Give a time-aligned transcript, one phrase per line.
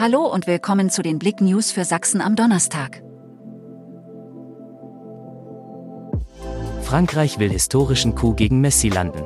[0.00, 3.02] Hallo und willkommen zu den Blick News für Sachsen am Donnerstag.
[6.82, 9.24] Frankreich will historischen Coup gegen Messi landen.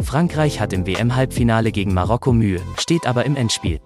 [0.00, 3.78] Frankreich hat im WM-Halbfinale gegen Marokko Mühe, steht aber im Endspiel.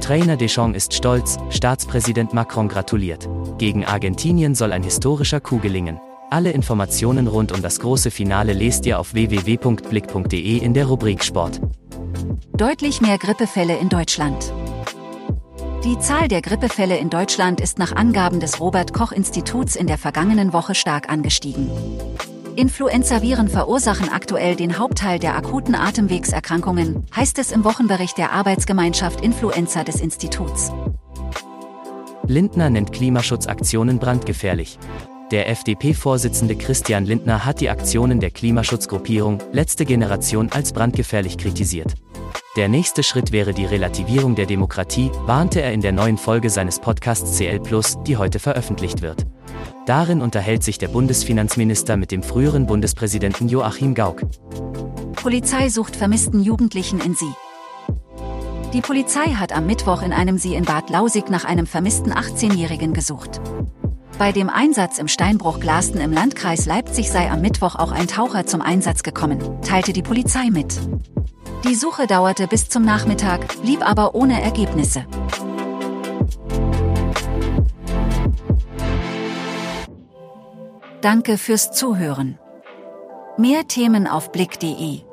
[0.00, 3.28] Trainer Deschamps ist stolz, Staatspräsident Macron gratuliert.
[3.58, 6.00] Gegen Argentinien soll ein historischer Coup gelingen.
[6.30, 11.60] Alle Informationen rund um das große Finale lest ihr auf www.blick.de in der Rubrik Sport.
[12.56, 14.52] Deutlich mehr Grippefälle in Deutschland.
[15.84, 19.96] Die Zahl der Grippefälle in Deutschland ist nach Angaben des Robert Koch Instituts in der
[19.96, 21.70] vergangenen Woche stark angestiegen.
[22.56, 29.84] Influenzaviren verursachen aktuell den Hauptteil der akuten Atemwegserkrankungen, heißt es im Wochenbericht der Arbeitsgemeinschaft Influenza
[29.84, 30.72] des Instituts.
[32.26, 34.80] Lindner nennt Klimaschutzaktionen brandgefährlich.
[35.30, 41.94] Der FDP-Vorsitzende Christian Lindner hat die Aktionen der Klimaschutzgruppierung Letzte Generation als brandgefährlich kritisiert.
[42.58, 46.80] Der nächste Schritt wäre die Relativierung der Demokratie, warnte er in der neuen Folge seines
[46.80, 49.26] Podcasts CL Plus, die heute veröffentlicht wird.
[49.86, 54.22] Darin unterhält sich der Bundesfinanzminister mit dem früheren Bundespräsidenten Joachim Gauck.
[55.14, 57.32] Polizei sucht vermissten Jugendlichen in Sie.
[58.72, 62.92] Die Polizei hat am Mittwoch in einem See in Bad Lausig nach einem vermissten 18-Jährigen
[62.92, 63.40] gesucht.
[64.18, 68.46] Bei dem Einsatz im Steinbruch Glasten im Landkreis Leipzig sei am Mittwoch auch ein Taucher
[68.46, 70.74] zum Einsatz gekommen, teilte die Polizei mit.
[71.64, 75.04] Die Suche dauerte bis zum Nachmittag, blieb aber ohne Ergebnisse.
[81.00, 82.38] Danke fürs Zuhören.
[83.36, 85.07] Mehr Themen auf blick.de